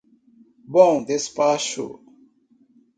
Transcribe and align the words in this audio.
Bom 0.67 1.05
Despacho 1.05 2.01